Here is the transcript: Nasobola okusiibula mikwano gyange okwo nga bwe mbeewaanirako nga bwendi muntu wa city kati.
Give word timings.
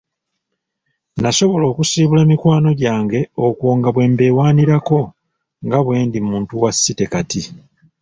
Nasobola 1.21 1.65
okusiibula 1.71 2.21
mikwano 2.31 2.69
gyange 2.81 3.19
okwo 3.47 3.67
nga 3.77 3.89
bwe 3.93 4.05
mbeewaanirako 4.11 4.99
nga 5.65 5.79
bwendi 5.85 6.17
muntu 6.29 6.53
wa 6.61 6.71
city 6.81 7.05
kati. 7.13 7.41